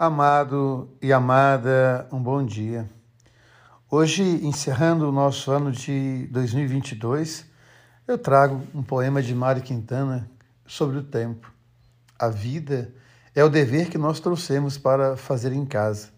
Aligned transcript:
Amado 0.00 0.96
e 1.02 1.12
amada, 1.12 2.06
um 2.12 2.22
bom 2.22 2.46
dia. 2.46 2.88
Hoje, 3.90 4.22
encerrando 4.46 5.08
o 5.08 5.10
nosso 5.10 5.50
ano 5.50 5.72
de 5.72 6.28
2022, 6.30 7.44
eu 8.06 8.16
trago 8.16 8.62
um 8.72 8.80
poema 8.80 9.20
de 9.20 9.34
Mário 9.34 9.60
Quintana 9.60 10.30
sobre 10.64 10.98
o 10.98 11.02
tempo. 11.02 11.52
A 12.16 12.28
vida 12.28 12.94
é 13.34 13.42
o 13.42 13.48
dever 13.48 13.90
que 13.90 13.98
nós 13.98 14.20
trouxemos 14.20 14.78
para 14.78 15.16
fazer 15.16 15.52
em 15.52 15.66
casa. 15.66 16.10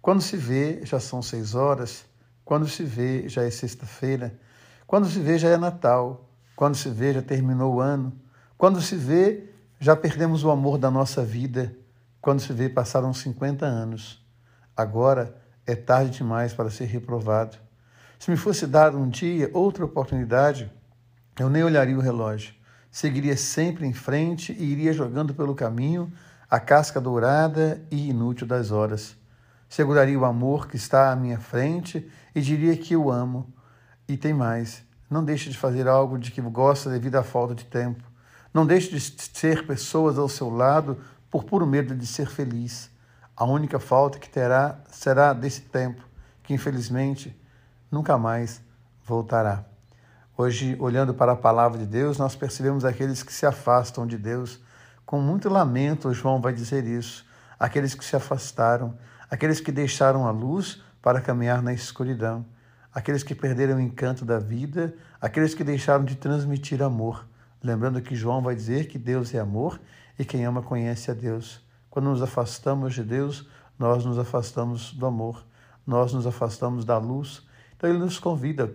Quando 0.00 0.22
se 0.22 0.36
vê, 0.36 0.86
já 0.86 1.00
são 1.00 1.20
seis 1.20 1.56
horas. 1.56 2.04
Quando 2.44 2.68
se 2.68 2.84
vê, 2.84 3.28
já 3.28 3.42
é 3.42 3.50
sexta-feira. 3.50 4.38
Quando 4.86 5.08
se 5.08 5.18
vê, 5.18 5.36
já 5.36 5.48
é 5.48 5.56
Natal. 5.56 6.30
Quando 6.54 6.76
se 6.76 6.88
vê, 6.90 7.12
já 7.12 7.22
terminou 7.22 7.74
o 7.74 7.80
ano. 7.80 8.12
Quando 8.56 8.80
se 8.80 8.94
vê, 8.94 9.50
já 9.80 9.96
perdemos 9.96 10.44
o 10.44 10.50
amor 10.52 10.78
da 10.78 10.92
nossa 10.92 11.24
vida 11.24 11.76
quando 12.26 12.40
se 12.40 12.52
vê, 12.52 12.68
passaram 12.68 13.14
50 13.14 13.64
anos. 13.64 14.20
Agora 14.76 15.36
é 15.64 15.76
tarde 15.76 16.18
demais 16.18 16.52
para 16.52 16.68
ser 16.70 16.86
reprovado. 16.86 17.56
Se 18.18 18.32
me 18.32 18.36
fosse 18.36 18.66
dado 18.66 18.98
um 18.98 19.08
dia 19.08 19.48
outra 19.54 19.84
oportunidade, 19.84 20.68
eu 21.38 21.48
nem 21.48 21.62
olharia 21.62 21.96
o 21.96 22.00
relógio. 22.00 22.52
Seguiria 22.90 23.36
sempre 23.36 23.86
em 23.86 23.92
frente 23.92 24.52
e 24.58 24.64
iria 24.64 24.92
jogando 24.92 25.34
pelo 25.34 25.54
caminho 25.54 26.12
a 26.50 26.58
casca 26.58 27.00
dourada 27.00 27.80
e 27.92 28.10
inútil 28.10 28.44
das 28.44 28.72
horas. 28.72 29.16
Seguraria 29.68 30.18
o 30.18 30.24
amor 30.24 30.66
que 30.66 30.74
está 30.74 31.12
à 31.12 31.14
minha 31.14 31.38
frente 31.38 32.10
e 32.34 32.40
diria 32.40 32.76
que 32.76 32.96
o 32.96 33.08
amo. 33.08 33.54
E 34.08 34.16
tem 34.16 34.34
mais: 34.34 34.82
não 35.08 35.24
deixe 35.24 35.48
de 35.48 35.56
fazer 35.56 35.86
algo 35.86 36.18
de 36.18 36.32
que 36.32 36.40
gosta 36.40 36.90
devido 36.90 37.14
à 37.14 37.22
falta 37.22 37.54
de 37.54 37.66
tempo. 37.66 38.02
Não 38.52 38.66
deixe 38.66 38.90
de 38.90 39.00
ser 39.00 39.64
pessoas 39.64 40.18
ao 40.18 40.28
seu 40.28 40.50
lado 40.50 40.98
por 41.36 41.44
puro 41.44 41.66
medo 41.66 41.94
de 41.94 42.06
ser 42.06 42.30
feliz. 42.30 42.90
A 43.36 43.44
única 43.44 43.78
falta 43.78 44.18
que 44.18 44.26
terá 44.26 44.78
será 44.90 45.34
desse 45.34 45.60
tempo, 45.60 46.02
que 46.42 46.54
infelizmente 46.54 47.38
nunca 47.90 48.16
mais 48.16 48.62
voltará. 49.04 49.62
Hoje, 50.34 50.78
olhando 50.80 51.12
para 51.12 51.32
a 51.32 51.36
palavra 51.36 51.78
de 51.78 51.84
Deus, 51.84 52.16
nós 52.16 52.34
percebemos 52.34 52.86
aqueles 52.86 53.22
que 53.22 53.34
se 53.34 53.44
afastam 53.44 54.06
de 54.06 54.16
Deus. 54.16 54.62
Com 55.04 55.20
muito 55.20 55.50
lamento, 55.50 56.12
João 56.14 56.40
vai 56.40 56.54
dizer 56.54 56.86
isso. 56.86 57.26
Aqueles 57.60 57.94
que 57.94 58.04
se 58.04 58.16
afastaram, 58.16 58.96
aqueles 59.30 59.60
que 59.60 59.70
deixaram 59.70 60.26
a 60.26 60.30
luz 60.30 60.82
para 61.02 61.20
caminhar 61.20 61.60
na 61.62 61.74
escuridão, 61.74 62.46
aqueles 62.94 63.22
que 63.22 63.34
perderam 63.34 63.76
o 63.76 63.80
encanto 63.80 64.24
da 64.24 64.38
vida, 64.38 64.94
aqueles 65.20 65.54
que 65.54 65.62
deixaram 65.62 66.04
de 66.04 66.16
transmitir 66.16 66.82
amor. 66.82 67.26
Lembrando 67.62 68.00
que 68.00 68.16
João 68.16 68.40
vai 68.40 68.54
dizer 68.54 68.88
que 68.88 68.98
Deus 68.98 69.34
é 69.34 69.38
amor 69.38 69.78
e 70.18 70.24
quem 70.24 70.44
ama 70.44 70.62
conhece 70.62 71.10
a 71.10 71.14
Deus. 71.14 71.60
Quando 71.90 72.10
nos 72.10 72.22
afastamos 72.22 72.94
de 72.94 73.02
Deus, 73.02 73.48
nós 73.78 74.04
nos 74.04 74.18
afastamos 74.18 74.92
do 74.92 75.06
amor, 75.06 75.44
nós 75.86 76.12
nos 76.12 76.26
afastamos 76.26 76.84
da 76.84 76.98
luz. 76.98 77.42
Então 77.76 77.88
ele 77.90 77.98
nos 77.98 78.18
convida 78.18 78.74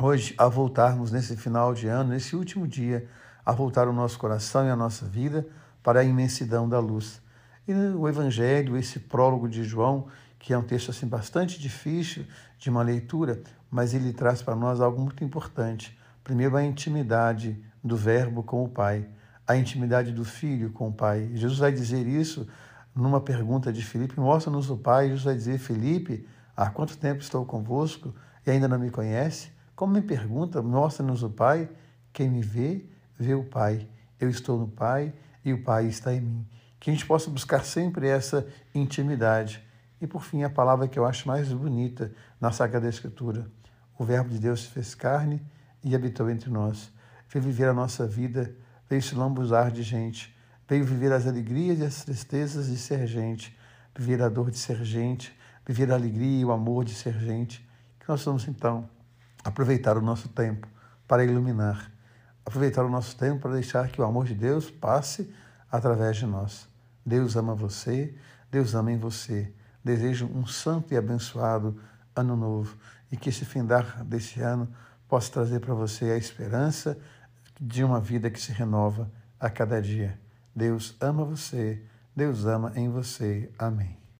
hoje 0.00 0.34
a 0.36 0.48
voltarmos 0.48 1.10
nesse 1.10 1.36
final 1.36 1.74
de 1.74 1.86
ano, 1.86 2.10
nesse 2.10 2.36
último 2.36 2.66
dia, 2.66 3.08
a 3.44 3.52
voltar 3.52 3.88
o 3.88 3.92
nosso 3.92 4.18
coração 4.18 4.66
e 4.66 4.70
a 4.70 4.76
nossa 4.76 5.04
vida 5.06 5.46
para 5.82 6.00
a 6.00 6.04
imensidão 6.04 6.68
da 6.68 6.78
luz. 6.78 7.20
E 7.66 7.72
o 7.72 8.08
Evangelho, 8.08 8.76
esse 8.76 8.98
prólogo 8.98 9.48
de 9.48 9.64
João, 9.64 10.06
que 10.38 10.52
é 10.52 10.58
um 10.58 10.62
texto 10.62 10.90
assim 10.90 11.06
bastante 11.06 11.58
difícil 11.58 12.26
de 12.58 12.68
uma 12.68 12.82
leitura, 12.82 13.42
mas 13.70 13.94
ele 13.94 14.12
traz 14.12 14.42
para 14.42 14.54
nós 14.54 14.80
algo 14.80 15.00
muito 15.00 15.24
importante. 15.24 15.98
Primeiro, 16.22 16.56
a 16.56 16.64
intimidade 16.64 17.62
do 17.82 17.96
Verbo 17.96 18.42
com 18.42 18.64
o 18.64 18.68
Pai 18.68 19.06
a 19.46 19.56
intimidade 19.56 20.12
do 20.12 20.24
filho 20.24 20.70
com 20.70 20.88
o 20.88 20.92
Pai. 20.92 21.30
Jesus 21.34 21.58
vai 21.58 21.72
dizer 21.72 22.06
isso 22.06 22.46
numa 22.94 23.20
pergunta 23.20 23.72
de 23.72 23.84
Filipe: 23.84 24.18
Mostra-nos 24.18 24.70
o 24.70 24.76
Pai. 24.76 25.08
Jesus 25.08 25.24
vai 25.24 25.34
dizer: 25.34 25.58
Filipe, 25.58 26.26
há 26.56 26.70
quanto 26.70 26.96
tempo 26.96 27.20
estou 27.20 27.44
convosco 27.44 28.14
e 28.46 28.50
ainda 28.50 28.68
não 28.68 28.78
me 28.78 28.90
conhece? 28.90 29.50
Como 29.74 29.92
me 29.92 30.02
pergunta: 30.02 30.62
Mostra-nos 30.62 31.22
o 31.22 31.30
Pai. 31.30 31.68
Quem 32.12 32.28
me 32.30 32.42
vê, 32.42 32.86
vê 33.18 33.34
o 33.34 33.44
Pai. 33.44 33.88
Eu 34.20 34.30
estou 34.30 34.58
no 34.58 34.68
Pai 34.68 35.12
e 35.44 35.52
o 35.52 35.62
Pai 35.62 35.86
está 35.86 36.14
em 36.14 36.20
mim. 36.20 36.46
Que 36.78 36.90
a 36.90 36.92
gente 36.92 37.06
possa 37.06 37.28
buscar 37.28 37.64
sempre 37.64 38.08
essa 38.08 38.46
intimidade. 38.74 39.62
E 40.00 40.06
por 40.06 40.22
fim, 40.22 40.42
a 40.42 40.50
palavra 40.50 40.86
que 40.86 40.98
eu 40.98 41.04
acho 41.04 41.26
mais 41.26 41.52
bonita 41.52 42.12
na 42.40 42.52
Sagrada 42.52 42.88
Escritura: 42.88 43.50
o 43.98 44.04
Verbo 44.04 44.30
de 44.30 44.38
Deus 44.38 44.62
se 44.62 44.68
fez 44.68 44.94
carne 44.94 45.42
e 45.82 45.94
habitou 45.94 46.30
entre 46.30 46.50
nós. 46.50 46.92
Veio 47.28 47.44
viver 47.44 47.68
a 47.68 47.74
nossa 47.74 48.06
vida 48.06 48.54
veio 48.88 49.02
se 49.02 49.14
lambuzar 49.14 49.70
de 49.70 49.82
gente, 49.82 50.34
veio 50.68 50.84
viver 50.84 51.12
as 51.12 51.26
alegrias 51.26 51.78
e 51.78 51.84
as 51.84 52.04
tristezas 52.04 52.66
de 52.66 52.76
ser 52.76 53.06
gente, 53.06 53.56
viver 53.96 54.22
a 54.22 54.28
dor 54.28 54.50
de 54.50 54.58
ser 54.58 54.84
gente, 54.84 55.36
viver 55.66 55.90
a 55.90 55.94
alegria 55.94 56.40
e 56.40 56.44
o 56.44 56.52
amor 56.52 56.84
de 56.84 56.94
ser 56.94 57.18
gente. 57.18 57.66
Que 58.00 58.08
nós 58.08 58.24
vamos 58.24 58.46
então 58.48 58.88
aproveitar 59.42 59.96
o 59.96 60.02
nosso 60.02 60.28
tempo 60.28 60.68
para 61.06 61.24
iluminar, 61.24 61.90
aproveitar 62.44 62.84
o 62.84 62.88
nosso 62.88 63.16
tempo 63.16 63.40
para 63.40 63.52
deixar 63.52 63.88
que 63.88 64.00
o 64.00 64.04
amor 64.04 64.26
de 64.26 64.34
Deus 64.34 64.70
passe 64.70 65.32
através 65.70 66.16
de 66.16 66.26
nós. 66.26 66.68
Deus 67.04 67.36
ama 67.36 67.54
você, 67.54 68.14
Deus 68.50 68.74
ama 68.74 68.92
em 68.92 68.98
você. 68.98 69.52
Desejo 69.84 70.26
um 70.34 70.46
santo 70.46 70.94
e 70.94 70.96
abençoado 70.96 71.78
ano 72.16 72.36
novo 72.36 72.76
e 73.12 73.16
que 73.16 73.28
esse 73.28 73.44
findar 73.44 74.02
desse 74.04 74.40
ano 74.40 74.68
possa 75.06 75.30
trazer 75.30 75.60
para 75.60 75.74
você 75.74 76.06
a 76.06 76.16
esperança 76.16 76.98
de 77.60 77.84
uma 77.84 78.00
vida 78.00 78.30
que 78.30 78.40
se 78.40 78.52
renova 78.52 79.10
a 79.38 79.48
cada 79.50 79.80
dia. 79.80 80.18
Deus 80.54 80.96
ama 81.00 81.24
você, 81.24 81.82
Deus 82.14 82.44
ama 82.46 82.72
em 82.76 82.88
você. 82.88 83.50
Amém. 83.58 84.03